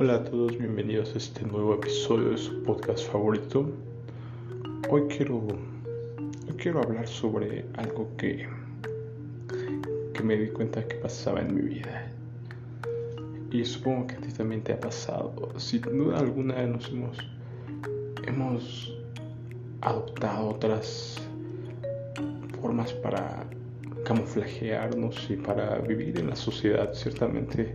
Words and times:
Hola 0.00 0.14
a 0.14 0.22
todos, 0.22 0.56
bienvenidos 0.56 1.12
a 1.16 1.18
este 1.18 1.44
nuevo 1.44 1.74
episodio 1.74 2.30
de 2.30 2.38
su 2.38 2.62
podcast 2.62 3.10
favorito. 3.10 3.68
Hoy 4.88 5.08
quiero, 5.08 5.44
quiero 6.56 6.84
hablar 6.84 7.08
sobre 7.08 7.64
algo 7.74 8.08
que, 8.16 8.46
que 10.14 10.22
me 10.22 10.36
di 10.36 10.50
cuenta 10.50 10.86
que 10.86 10.94
pasaba 10.94 11.40
en 11.40 11.52
mi 11.52 11.62
vida. 11.62 12.12
Y 13.50 13.64
supongo 13.64 14.06
que 14.06 14.14
a 14.14 14.18
ti 14.18 14.28
también 14.28 14.62
te 14.62 14.72
ha 14.72 14.78
pasado. 14.78 15.34
Sin 15.56 15.80
duda 15.80 16.20
alguna 16.20 16.64
nos 16.64 16.88
hemos, 16.90 17.18
hemos 18.24 18.96
adoptado 19.80 20.50
otras 20.50 21.20
formas 22.62 22.92
para 22.92 23.44
camuflajearnos 24.04 25.28
y 25.28 25.34
para 25.34 25.80
vivir 25.80 26.20
en 26.20 26.30
la 26.30 26.36
sociedad, 26.36 26.94
ciertamente 26.94 27.74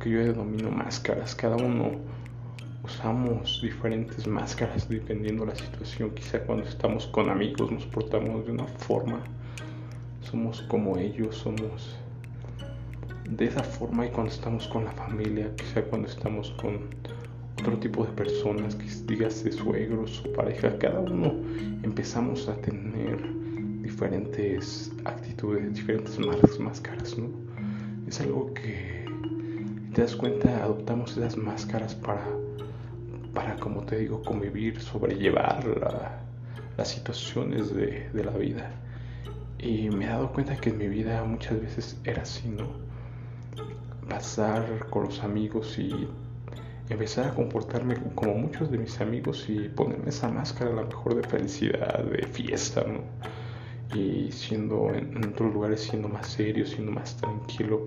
que 0.00 0.10
yo 0.10 0.20
denomino 0.20 0.70
máscaras. 0.70 1.34
Cada 1.34 1.56
uno 1.56 1.92
usamos 2.82 3.60
diferentes 3.62 4.26
máscaras 4.26 4.88
dependiendo 4.88 5.44
de 5.44 5.52
la 5.52 5.56
situación. 5.56 6.10
Quizá 6.14 6.40
cuando 6.40 6.64
estamos 6.64 7.06
con 7.06 7.28
amigos 7.28 7.70
nos 7.70 7.86
portamos 7.86 8.46
de 8.46 8.52
una 8.52 8.66
forma, 8.66 9.20
somos 10.22 10.62
como 10.62 10.96
ellos, 10.96 11.36
somos 11.36 11.96
de 13.28 13.44
esa 13.44 13.62
forma 13.62 14.06
y 14.06 14.10
cuando 14.10 14.32
estamos 14.32 14.66
con 14.68 14.84
la 14.84 14.92
familia, 14.92 15.54
quizá 15.56 15.82
cuando 15.82 16.08
estamos 16.08 16.50
con 16.60 16.88
otro 17.60 17.78
tipo 17.78 18.04
de 18.04 18.12
personas, 18.12 18.74
que 18.74 18.86
digas 19.06 19.44
de 19.44 19.52
suegros 19.52 20.24
o 20.24 20.32
pareja, 20.32 20.76
cada 20.78 21.00
uno 21.00 21.34
empezamos 21.82 22.48
a 22.48 22.56
tener 22.56 23.18
diferentes 23.82 24.90
actitudes, 25.04 25.74
diferentes 25.74 26.18
máscaras, 26.58 27.18
¿no? 27.18 27.28
Es 28.08 28.20
algo 28.20 28.52
que 28.54 29.09
te 30.00 30.06
das 30.06 30.16
cuenta, 30.16 30.64
adoptamos 30.64 31.14
esas 31.14 31.36
máscaras 31.36 31.94
para, 31.94 32.26
para 33.34 33.56
como 33.56 33.82
te 33.82 33.98
digo, 33.98 34.22
convivir, 34.22 34.80
sobrellevar 34.80 35.62
las 36.78 36.88
situaciones 36.88 37.74
de, 37.74 38.08
de 38.08 38.24
la 38.24 38.30
vida. 38.30 38.70
Y 39.58 39.90
me 39.90 40.06
he 40.06 40.08
dado 40.08 40.32
cuenta 40.32 40.56
que 40.56 40.70
en 40.70 40.78
mi 40.78 40.88
vida 40.88 41.22
muchas 41.24 41.60
veces 41.60 42.00
era 42.04 42.22
así, 42.22 42.48
¿no? 42.48 42.68
Pasar 44.08 44.86
con 44.88 45.04
los 45.04 45.22
amigos 45.22 45.78
y 45.78 46.08
empezar 46.88 47.26
a 47.26 47.34
comportarme 47.34 47.96
como 48.14 48.32
muchos 48.36 48.70
de 48.70 48.78
mis 48.78 48.98
amigos 49.02 49.50
y 49.50 49.68
ponerme 49.68 50.08
esa 50.08 50.30
máscara 50.30 50.70
a 50.70 50.74
lo 50.76 50.86
mejor 50.86 51.14
de 51.14 51.28
felicidad, 51.28 52.04
de 52.04 52.26
fiesta, 52.26 52.84
¿no? 52.84 53.00
Y 53.94 54.30
siendo 54.30 54.92
en, 54.94 55.24
otros 55.26 55.52
lugares 55.52 55.82
siendo 55.82 56.08
más 56.08 56.28
serio, 56.28 56.64
siendo 56.66 56.92
más 56.92 57.16
tranquilo, 57.16 57.84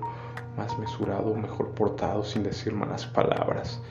más 0.57 0.77
mesurado, 0.77 1.33
mejor 1.35 1.71
portado, 1.71 2.23
sin 2.23 2.43
decir 2.43 2.73
malas 2.73 3.05
palabras. 3.05 3.81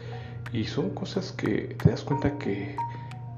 Y 0.52 0.64
son 0.64 0.90
cosas 0.90 1.32
que 1.32 1.74
te 1.82 1.90
das 1.90 2.02
cuenta 2.02 2.36
que 2.38 2.76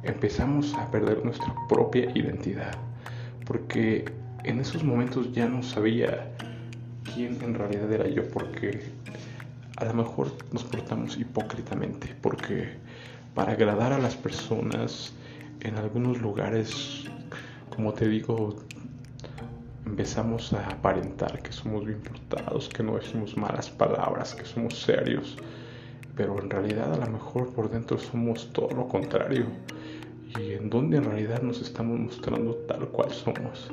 empezamos 0.02 0.74
a 0.74 0.90
perder 0.90 1.24
nuestra 1.24 1.54
propia 1.68 2.10
identidad. 2.14 2.76
Porque 3.46 4.04
en 4.44 4.60
esos 4.60 4.82
momentos 4.82 5.32
ya 5.32 5.46
no 5.46 5.62
sabía 5.62 6.32
quién 7.14 7.40
en 7.42 7.54
realidad 7.54 7.90
era 7.92 8.08
yo, 8.08 8.28
porque 8.28 8.82
a 9.76 9.84
lo 9.84 9.94
mejor 9.94 10.32
nos 10.52 10.64
portamos 10.64 11.16
hipócritamente, 11.16 12.14
porque 12.20 12.68
para 13.34 13.52
agradar 13.52 13.92
a 13.92 13.98
las 13.98 14.14
personas 14.14 15.12
en 15.60 15.76
algunos 15.76 16.20
lugares, 16.20 17.04
como 17.70 17.92
te 17.92 18.08
digo, 18.08 18.56
empezamos 19.86 20.52
a 20.52 20.66
aparentar 20.68 21.42
que 21.42 21.52
somos 21.52 21.84
bien 21.84 22.00
portados, 22.00 22.68
que 22.68 22.82
no 22.82 22.96
decimos 22.96 23.36
malas 23.36 23.70
palabras, 23.70 24.34
que 24.34 24.44
somos 24.44 24.80
serios, 24.80 25.36
pero 26.16 26.38
en 26.40 26.50
realidad 26.50 26.92
a 26.92 27.04
lo 27.04 27.12
mejor 27.12 27.52
por 27.52 27.70
dentro 27.70 27.98
somos 27.98 28.52
todo 28.52 28.70
lo 28.70 28.88
contrario 28.88 29.46
y 30.38 30.52
en 30.52 30.70
donde 30.70 30.96
en 30.96 31.04
realidad 31.04 31.42
nos 31.42 31.60
estamos 31.60 31.98
mostrando 31.98 32.54
tal 32.66 32.88
cual 32.88 33.10
somos. 33.10 33.70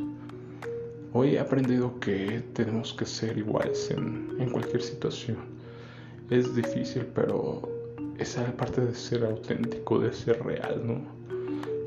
Hoy 1.13 1.35
he 1.35 1.39
aprendido 1.39 1.99
que 1.99 2.41
tenemos 2.53 2.93
que 2.93 3.05
ser 3.05 3.37
iguales 3.37 3.91
en, 3.91 4.49
cualquier 4.51 4.81
situación. 4.81 5.37
Es 6.29 6.55
difícil, 6.55 7.05
pero 7.13 7.67
esa 8.17 8.45
es 8.45 8.53
parte 8.53 8.81
de 8.81 8.95
ser 8.95 9.25
auténtico, 9.25 9.99
de 9.99 10.13
ser 10.13 10.41
real, 10.43 10.81
¿no? 10.85 11.01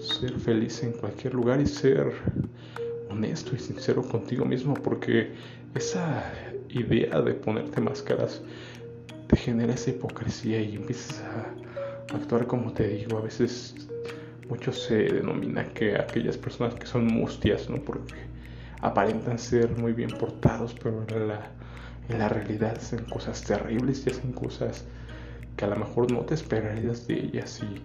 Ser 0.04 0.38
feliz 0.38 0.82
en 0.82 0.92
cualquier 0.92 1.32
lugar 1.32 1.60
y 1.62 1.66
ser 1.66 2.12
honesto 3.10 3.56
y 3.56 3.58
sincero 3.58 4.02
contigo 4.02 4.44
mismo 4.44 4.74
porque 4.74 5.32
esa 5.74 6.30
idea 6.68 7.22
de 7.22 7.32
ponerte 7.32 7.80
máscaras 7.80 8.42
te 9.28 9.36
genera 9.36 9.72
esa 9.72 9.90
hipocresía 9.90 10.60
y 10.60 10.76
empiezas 10.76 11.22
a 11.22 12.14
actuar 12.14 12.46
como 12.46 12.72
te 12.72 12.86
digo. 12.86 13.16
A 13.16 13.22
veces 13.22 13.74
mucho 14.50 14.72
se 14.72 15.04
denomina 15.04 15.64
que 15.72 15.96
aquellas 15.96 16.36
personas 16.36 16.74
que 16.74 16.86
son 16.86 17.06
mustias, 17.06 17.70
¿no? 17.70 17.76
Porque 17.76 18.14
aparentan 18.82 19.38
ser 19.38 19.70
muy 19.70 19.94
bien 19.94 20.10
portados, 20.10 20.74
pero 20.82 21.02
en 21.08 21.28
la, 21.28 21.50
en 22.10 22.18
la 22.18 22.28
realidad 22.28 22.76
hacen 22.76 23.04
cosas 23.06 23.42
terribles 23.42 24.06
y 24.06 24.10
hacen 24.10 24.32
cosas 24.32 24.84
a 25.64 25.68
lo 25.68 25.76
mejor 25.76 26.12
no 26.12 26.20
te 26.20 26.34
esperarías 26.34 27.06
de 27.06 27.14
ellas 27.14 27.60
y 27.62 27.82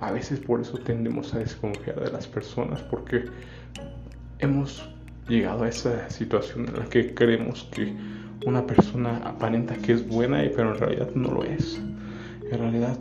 a 0.00 0.12
veces 0.12 0.40
por 0.40 0.60
eso 0.60 0.78
tendemos 0.78 1.34
a 1.34 1.38
desconfiar 1.38 2.00
de 2.00 2.10
las 2.10 2.26
personas 2.26 2.80
porque 2.82 3.24
hemos 4.38 4.88
llegado 5.28 5.64
a 5.64 5.68
esa 5.68 6.10
situación 6.10 6.68
en 6.68 6.78
la 6.78 6.84
que 6.86 7.14
creemos 7.14 7.68
que 7.72 7.94
una 8.46 8.66
persona 8.66 9.18
aparenta 9.18 9.74
que 9.76 9.92
es 9.92 10.06
buena, 10.06 10.42
pero 10.56 10.74
en 10.74 10.80
realidad 10.80 11.10
no 11.14 11.30
lo 11.30 11.44
es. 11.44 11.80
En 12.50 12.58
realidad 12.58 12.98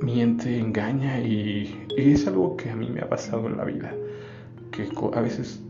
miente, 0.00 0.58
engaña 0.58 1.20
y, 1.20 1.86
es 1.96 2.26
algo 2.26 2.56
que 2.56 2.70
a 2.70 2.76
mí 2.76 2.88
me 2.88 3.00
ha 3.00 3.08
pasado 3.08 3.46
en 3.46 3.56
la 3.56 3.64
vida. 3.64 3.92
Que 4.70 4.88
a 5.12 5.20
veces 5.20 5.60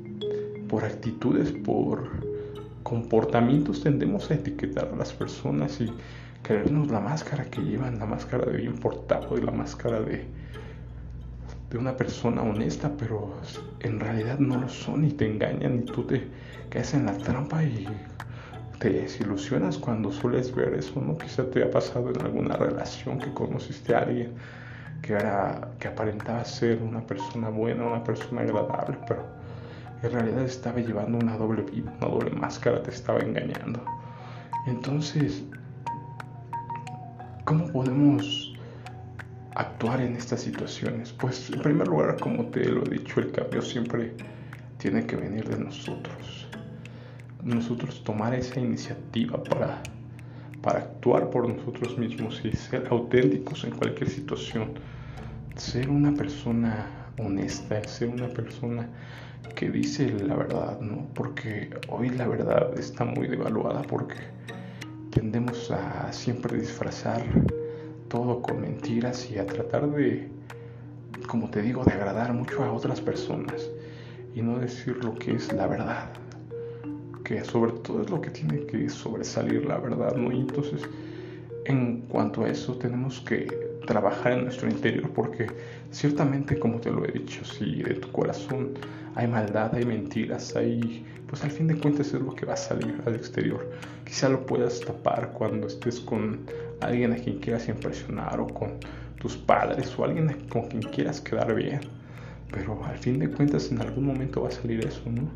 por 0.68 0.84
actitudes, 0.84 1.50
por 1.50 2.08
comportamientos 2.82 3.82
tendemos 3.82 4.30
a 4.30 4.34
etiquetar 4.34 4.90
a 4.92 4.96
las 4.96 5.12
personas 5.12 5.80
y 5.80 5.90
creernos 6.42 6.88
la 6.88 7.00
máscara 7.00 7.44
que 7.44 7.60
llevan, 7.60 7.98
la 7.98 8.06
máscara 8.06 8.46
de 8.46 8.56
bien 8.56 8.74
portado 8.74 9.36
y 9.36 9.42
la 9.42 9.52
máscara 9.52 10.00
de, 10.00 10.26
de 11.70 11.78
una 11.78 11.96
persona 11.96 12.42
honesta, 12.42 12.90
pero 12.98 13.34
en 13.80 14.00
realidad 14.00 14.38
no 14.38 14.58
lo 14.58 14.68
son 14.68 15.04
y 15.04 15.12
te 15.12 15.26
engañan 15.26 15.80
y 15.80 15.82
tú 15.82 16.04
te 16.04 16.26
caes 16.68 16.94
en 16.94 17.06
la 17.06 17.16
trampa 17.16 17.62
y 17.62 17.86
te 18.78 18.90
desilusionas 18.90 19.76
cuando 19.76 20.10
sueles 20.10 20.54
ver 20.54 20.74
eso, 20.74 21.00
¿no? 21.00 21.18
Quizá 21.18 21.44
te 21.50 21.62
ha 21.62 21.70
pasado 21.70 22.10
en 22.10 22.20
alguna 22.22 22.56
relación 22.56 23.18
que 23.18 23.32
conociste 23.32 23.94
a 23.94 24.00
alguien 24.00 24.32
que 25.02 25.14
era 25.14 25.68
que 25.78 25.88
aparentaba 25.88 26.44
ser 26.44 26.82
una 26.82 27.00
persona 27.00 27.48
buena, 27.48 27.84
una 27.84 28.04
persona 28.04 28.42
agradable, 28.42 28.98
pero 29.06 29.24
en 30.02 30.12
realidad 30.12 30.44
estaba 30.44 30.80
llevando 30.80 31.18
una 31.18 31.36
doble 31.36 31.62
vida, 31.62 31.92
una 31.98 32.08
doble 32.08 32.30
máscara, 32.30 32.82
te 32.82 32.90
estaba 32.90 33.20
engañando. 33.20 33.82
Entonces, 34.66 35.42
¿cómo 37.50 37.66
podemos 37.66 38.54
actuar 39.56 40.00
en 40.00 40.14
estas 40.14 40.42
situaciones? 40.42 41.12
Pues 41.12 41.50
en 41.50 41.60
primer 41.60 41.88
lugar, 41.88 42.16
como 42.20 42.44
te 42.46 42.64
lo 42.64 42.84
he 42.84 42.90
dicho, 42.90 43.18
el 43.18 43.32
cambio 43.32 43.60
siempre 43.60 44.14
tiene 44.78 45.04
que 45.04 45.16
venir 45.16 45.48
de 45.48 45.58
nosotros. 45.58 46.46
Nosotros 47.42 48.04
tomar 48.04 48.34
esa 48.34 48.60
iniciativa 48.60 49.42
para, 49.42 49.82
para 50.62 50.78
actuar 50.78 51.28
por 51.30 51.48
nosotros 51.48 51.98
mismos 51.98 52.40
y 52.44 52.52
ser 52.52 52.86
auténticos 52.88 53.64
en 53.64 53.72
cualquier 53.72 54.08
situación. 54.08 54.74
Ser 55.56 55.90
una 55.90 56.14
persona 56.14 56.86
honesta, 57.18 57.82
ser 57.82 58.10
una 58.10 58.28
persona 58.28 58.88
que 59.56 59.68
dice 59.70 60.08
la 60.08 60.36
verdad, 60.36 60.80
¿no? 60.80 61.04
Porque 61.14 61.68
hoy 61.88 62.10
la 62.10 62.28
verdad 62.28 62.78
está 62.78 63.04
muy 63.04 63.26
devaluada 63.26 63.82
porque 63.82 64.18
tendemos 65.10 65.70
a 65.70 66.12
siempre 66.12 66.58
disfrazar 66.58 67.24
todo 68.08 68.42
con 68.42 68.60
mentiras 68.60 69.30
y 69.30 69.38
a 69.38 69.46
tratar 69.46 69.90
de, 69.90 70.28
como 71.26 71.50
te 71.50 71.62
digo, 71.62 71.84
de 71.84 71.92
agradar 71.92 72.32
mucho 72.32 72.62
a 72.62 72.72
otras 72.72 73.00
personas 73.00 73.70
y 74.34 74.42
no 74.42 74.58
decir 74.58 75.02
lo 75.04 75.14
que 75.14 75.32
es 75.32 75.52
la 75.52 75.66
verdad. 75.66 76.10
Que 77.24 77.44
sobre 77.44 77.72
todo 77.72 78.02
es 78.02 78.10
lo 78.10 78.20
que 78.20 78.30
tiene 78.30 78.66
que 78.66 78.88
sobresalir 78.88 79.64
la 79.66 79.78
verdad, 79.78 80.16
¿no? 80.16 80.32
Y 80.32 80.40
entonces, 80.40 80.82
en 81.64 82.02
cuanto 82.02 82.44
a 82.44 82.48
eso, 82.48 82.74
tenemos 82.76 83.20
que 83.20 83.46
trabajar 83.86 84.32
en 84.32 84.44
nuestro 84.44 84.68
interior 84.68 85.10
porque 85.10 85.46
ciertamente, 85.90 86.58
como 86.58 86.80
te 86.80 86.90
lo 86.90 87.04
he 87.04 87.12
dicho, 87.12 87.44
si 87.44 87.82
de 87.82 87.94
tu 87.94 88.10
corazón 88.12 88.70
hay 89.14 89.26
maldad, 89.26 89.74
hay 89.74 89.84
mentiras, 89.84 90.54
hay, 90.56 91.04
pues 91.26 91.42
al 91.44 91.50
fin 91.50 91.66
de 91.66 91.76
cuentas 91.76 92.08
es 92.14 92.20
lo 92.20 92.34
que 92.34 92.46
va 92.46 92.54
a 92.54 92.56
salir 92.56 93.00
al 93.06 93.14
exterior. 93.14 93.68
Quizá 94.04 94.28
lo 94.28 94.46
puedas 94.46 94.80
tapar 94.80 95.32
cuando 95.32 95.66
estés 95.66 96.00
con 96.00 96.40
alguien 96.80 97.12
a 97.12 97.16
quien 97.16 97.38
quieras 97.38 97.68
impresionar 97.68 98.40
o 98.40 98.46
con 98.46 98.78
tus 99.18 99.36
padres 99.36 99.92
o 99.98 100.04
alguien 100.04 100.46
con 100.48 100.68
quien 100.68 100.82
quieras 100.82 101.20
quedar 101.20 101.54
bien. 101.54 101.80
Pero 102.52 102.82
al 102.84 102.98
fin 102.98 103.18
de 103.18 103.30
cuentas 103.30 103.70
en 103.70 103.80
algún 103.80 104.06
momento 104.06 104.42
va 104.42 104.48
a 104.48 104.52
salir 104.52 104.84
eso, 104.84 105.02
¿no? 105.06 105.28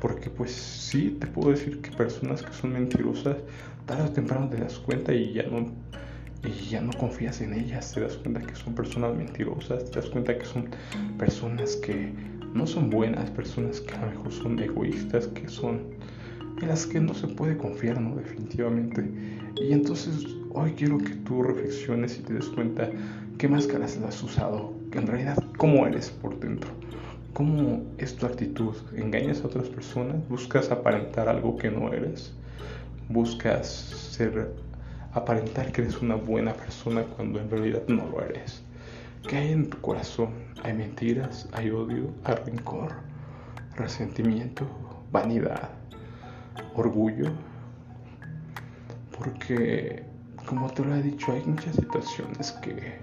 Porque 0.00 0.30
pues 0.30 0.52
sí, 0.52 1.16
te 1.20 1.26
puedo 1.26 1.50
decir 1.50 1.80
que 1.80 1.90
personas 1.90 2.42
que 2.42 2.52
son 2.52 2.72
mentirosas, 2.72 3.36
tarde 3.90 4.04
o 4.04 4.12
temprano 4.12 4.48
te 4.48 4.56
das 4.56 4.78
cuenta 4.78 5.12
y 5.12 5.32
ya 5.32 5.42
no, 5.48 5.66
y 6.44 6.68
ya 6.68 6.80
no 6.80 6.92
confías 6.92 7.40
en 7.40 7.54
ellas, 7.54 7.92
te 7.92 8.00
das 8.00 8.16
cuenta 8.18 8.40
que 8.40 8.54
son 8.54 8.72
personas 8.72 9.16
mentirosas, 9.16 9.90
te 9.90 10.00
das 10.00 10.08
cuenta 10.08 10.38
que 10.38 10.44
son 10.44 10.68
personas 11.18 11.74
que 11.76 12.12
no 12.54 12.68
son 12.68 12.88
buenas, 12.88 13.28
personas 13.30 13.80
que 13.80 13.94
a 13.94 14.02
lo 14.02 14.12
mejor 14.12 14.32
son 14.32 14.58
egoístas, 14.60 15.26
que 15.26 15.48
son 15.48 15.80
en 16.62 16.68
las 16.68 16.86
que 16.86 17.00
no 17.00 17.14
se 17.14 17.26
puede 17.26 17.56
confiar, 17.56 18.00
¿no? 18.00 18.14
Definitivamente. 18.14 19.10
Y 19.60 19.72
entonces 19.72 20.36
hoy 20.52 20.72
quiero 20.72 20.98
que 20.98 21.16
tú 21.26 21.42
reflexiones 21.42 22.16
y 22.16 22.22
te 22.22 22.34
des 22.34 22.46
cuenta 22.46 22.88
qué 23.38 23.48
máscaras 23.48 23.98
has 24.06 24.22
usado, 24.22 24.72
en 24.92 25.06
realidad 25.08 25.36
cómo 25.56 25.84
eres 25.84 26.10
por 26.10 26.38
dentro. 26.38 26.70
¿Cómo 27.32 27.82
es 27.98 28.14
tu 28.14 28.26
actitud? 28.26 28.74
¿Engañas 28.94 29.42
a 29.42 29.48
otras 29.48 29.68
personas? 29.68 30.16
¿Buscas 30.28 30.70
aparentar 30.70 31.28
algo 31.28 31.56
que 31.56 31.70
no 31.70 31.92
eres? 31.92 32.34
¿Buscas 33.10 33.66
ser 33.68 34.54
aparentar 35.12 35.72
que 35.72 35.82
eres 35.82 36.00
una 36.00 36.14
buena 36.14 36.52
persona 36.52 37.02
cuando 37.02 37.40
en 37.40 37.50
realidad 37.50 37.82
no 37.88 38.06
lo 38.06 38.22
eres. 38.22 38.62
¿Qué 39.28 39.36
hay 39.36 39.52
en 39.52 39.68
tu 39.68 39.80
corazón? 39.80 40.30
Hay 40.62 40.72
mentiras, 40.72 41.48
hay 41.52 41.70
odio, 41.70 42.10
hay 42.24 42.34
rencor, 42.36 42.92
resentimiento, 43.76 44.66
vanidad, 45.10 45.70
orgullo. 46.74 47.32
Porque, 49.18 50.04
como 50.46 50.70
te 50.70 50.84
lo 50.84 50.94
he 50.94 51.02
dicho, 51.02 51.32
hay 51.32 51.44
muchas 51.44 51.76
situaciones 51.76 52.52
que, 52.62 52.98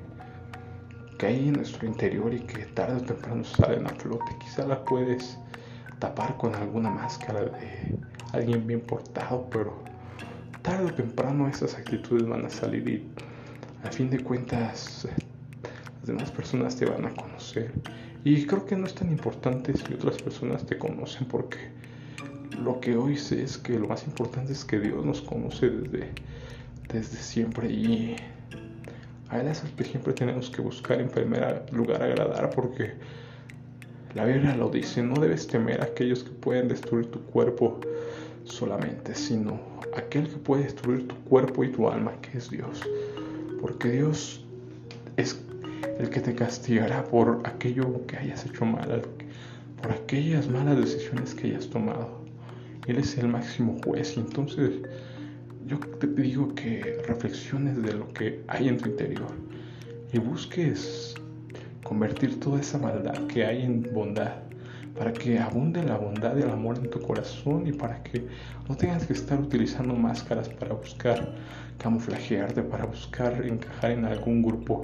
que 1.19 1.25
hay 1.25 1.49
en 1.49 1.53
nuestro 1.53 1.87
interior 1.87 2.33
y 2.33 2.39
que 2.39 2.65
tarde 2.67 2.95
o 2.95 3.01
temprano 3.01 3.43
salen 3.43 3.85
a 3.85 3.89
flote. 3.89 4.35
Quizá 4.39 4.65
la 4.65 4.83
puedes 4.83 5.37
tapar 5.99 6.37
con 6.37 6.55
alguna 6.55 6.89
máscara 6.89 7.41
de 7.41 7.99
alguien 8.33 8.65
bien 8.65 8.81
portado, 8.81 9.47
pero 9.51 9.87
tarde 10.67 10.85
o 10.87 10.93
temprano 10.93 11.47
esas 11.47 11.75
actitudes 11.75 12.27
van 12.27 12.45
a 12.45 12.49
salir 12.49 12.89
y 12.89 13.01
a 13.87 13.89
fin 13.89 14.09
de 14.09 14.19
cuentas 14.19 15.07
las 15.99 16.07
demás 16.07 16.29
personas 16.29 16.75
te 16.75 16.85
van 16.85 17.05
a 17.05 17.09
conocer. 17.11 17.71
Y 18.25 18.45
creo 18.45 18.65
que 18.65 18.75
no 18.75 18.85
es 18.85 18.93
tan 18.93 19.09
importante 19.09 19.71
si 19.77 19.93
otras 19.93 20.21
personas 20.21 20.65
te 20.65 20.77
conocen 20.77 21.25
porque 21.25 21.59
lo 22.61 22.81
que 22.81 22.97
hoy 22.97 23.15
sé 23.15 23.43
es 23.43 23.57
que 23.57 23.79
lo 23.79 23.87
más 23.87 24.05
importante 24.07 24.51
es 24.51 24.65
que 24.65 24.77
Dios 24.77 25.05
nos 25.05 25.21
conoce 25.21 25.69
desde, 25.69 26.11
desde 26.91 27.15
siempre 27.15 27.71
y 27.71 28.17
a 29.29 29.39
Él 29.39 29.47
es 29.47 29.63
el 29.63 29.71
que 29.71 29.85
siempre 29.85 30.11
tenemos 30.11 30.49
que 30.49 30.61
buscar 30.61 30.99
en 30.99 31.07
primer 31.07 31.65
lugar 31.71 32.03
agradar 32.03 32.49
porque 32.49 32.91
la 34.15 34.25
Biblia 34.25 34.53
lo 34.57 34.69
dice, 34.69 35.01
no 35.01 35.15
debes 35.15 35.47
temer 35.47 35.79
a 35.79 35.85
aquellos 35.85 36.25
que 36.25 36.31
pueden 36.31 36.67
destruir 36.67 37.09
tu 37.09 37.21
cuerpo 37.21 37.79
solamente, 38.47 39.13
sino 39.15 39.59
aquel 39.95 40.27
que 40.27 40.37
puede 40.37 40.63
destruir 40.63 41.07
tu 41.07 41.15
cuerpo 41.25 41.63
y 41.63 41.71
tu 41.71 41.89
alma, 41.89 42.13
que 42.21 42.37
es 42.37 42.49
Dios. 42.49 42.81
Porque 43.61 43.91
Dios 43.91 44.45
es 45.17 45.39
el 45.99 46.09
que 46.09 46.21
te 46.21 46.33
castigará 46.33 47.03
por 47.03 47.41
aquello 47.43 48.05
que 48.07 48.17
hayas 48.17 48.45
hecho 48.45 48.65
mal, 48.65 49.01
por 49.81 49.91
aquellas 49.91 50.47
malas 50.47 50.77
decisiones 50.77 51.33
que 51.33 51.47
hayas 51.47 51.67
tomado. 51.69 52.25
Él 52.87 52.97
es 52.97 53.17
el 53.17 53.27
máximo 53.27 53.77
juez 53.83 54.15
y 54.15 54.21
entonces 54.21 54.81
yo 55.65 55.79
te 55.79 56.07
digo 56.07 56.53
que 56.55 57.01
reflexiones 57.07 57.81
de 57.83 57.93
lo 57.93 58.07
que 58.09 58.41
hay 58.47 58.69
en 58.69 58.77
tu 58.77 58.89
interior 58.89 59.27
y 60.13 60.19
busques 60.19 61.15
convertir 61.83 62.39
toda 62.39 62.61
esa 62.61 62.77
maldad 62.77 63.27
que 63.27 63.45
hay 63.45 63.63
en 63.63 63.83
bondad 63.93 64.46
para 64.97 65.13
que 65.13 65.37
abunde 65.37 65.83
la 65.83 65.97
bondad 65.97 66.35
y 66.35 66.41
el 66.41 66.49
amor 66.49 66.77
en 66.77 66.89
tu 66.89 66.99
corazón 66.99 67.67
y 67.67 67.71
para 67.71 68.01
que 68.03 68.27
no 68.67 68.75
tengas 68.75 69.05
que 69.05 69.13
estar 69.13 69.39
utilizando 69.39 69.93
máscaras 69.93 70.49
para 70.49 70.73
buscar 70.73 71.35
camuflajearte, 71.77 72.63
para 72.63 72.85
buscar 72.85 73.45
encajar 73.45 73.91
en 73.91 74.05
algún 74.05 74.41
grupo 74.41 74.83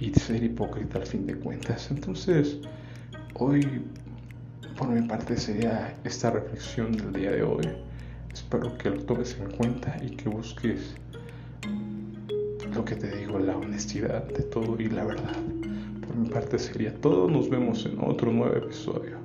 y 0.00 0.12
ser 0.14 0.42
hipócrita 0.42 0.98
al 0.98 1.06
fin 1.06 1.26
de 1.26 1.34
cuentas. 1.34 1.90
Entonces, 1.90 2.58
hoy 3.34 3.82
por 4.76 4.88
mi 4.88 5.06
parte 5.06 5.36
sería 5.36 5.94
esta 6.04 6.30
reflexión 6.30 6.92
del 6.92 7.12
día 7.12 7.30
de 7.30 7.42
hoy. 7.42 7.68
Espero 8.32 8.76
que 8.78 8.90
lo 8.90 9.00
tomes 9.04 9.38
en 9.38 9.50
cuenta 9.56 9.96
y 10.02 10.10
que 10.16 10.28
busques 10.28 10.96
lo 12.74 12.84
que 12.84 12.96
te 12.96 13.16
digo, 13.16 13.38
la 13.38 13.56
honestidad 13.56 14.24
de 14.24 14.42
todo 14.42 14.80
y 14.80 14.88
la 14.88 15.04
verdad. 15.04 15.36
Por 16.04 16.16
mi 16.16 16.28
parte 16.28 16.58
sería 16.58 16.92
todo. 17.00 17.28
Nos 17.30 17.48
vemos 17.48 17.86
en 17.86 17.98
otro 18.00 18.32
nuevo 18.32 18.56
episodio. 18.56 19.23